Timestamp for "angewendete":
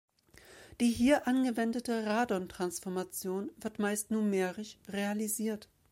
1.27-2.07